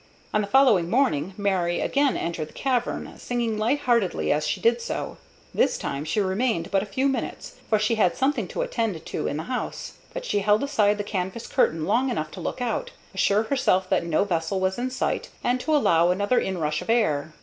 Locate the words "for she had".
7.69-8.17